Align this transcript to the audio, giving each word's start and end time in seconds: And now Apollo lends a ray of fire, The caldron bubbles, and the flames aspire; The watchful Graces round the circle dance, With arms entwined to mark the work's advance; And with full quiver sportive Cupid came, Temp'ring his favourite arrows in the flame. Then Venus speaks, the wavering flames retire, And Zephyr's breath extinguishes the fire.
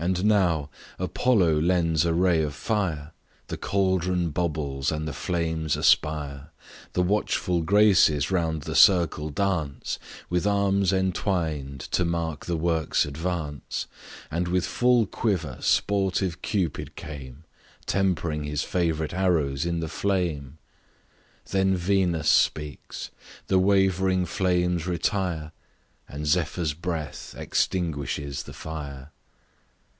And 0.00 0.26
now 0.26 0.70
Apollo 1.00 1.58
lends 1.62 2.04
a 2.04 2.14
ray 2.14 2.40
of 2.40 2.54
fire, 2.54 3.10
The 3.48 3.56
caldron 3.56 4.30
bubbles, 4.30 4.92
and 4.92 5.08
the 5.08 5.12
flames 5.12 5.76
aspire; 5.76 6.50
The 6.92 7.02
watchful 7.02 7.62
Graces 7.62 8.30
round 8.30 8.62
the 8.62 8.76
circle 8.76 9.28
dance, 9.30 9.98
With 10.30 10.46
arms 10.46 10.92
entwined 10.92 11.80
to 11.90 12.04
mark 12.04 12.46
the 12.46 12.56
work's 12.56 13.04
advance; 13.06 13.88
And 14.30 14.46
with 14.46 14.64
full 14.64 15.04
quiver 15.04 15.58
sportive 15.60 16.42
Cupid 16.42 16.94
came, 16.94 17.42
Temp'ring 17.84 18.44
his 18.44 18.62
favourite 18.62 19.12
arrows 19.12 19.66
in 19.66 19.80
the 19.80 19.88
flame. 19.88 20.58
Then 21.50 21.74
Venus 21.74 22.30
speaks, 22.30 23.10
the 23.48 23.58
wavering 23.58 24.26
flames 24.26 24.86
retire, 24.86 25.50
And 26.08 26.24
Zephyr's 26.24 26.72
breath 26.72 27.34
extinguishes 27.36 28.44
the 28.44 28.52
fire. 28.52 29.10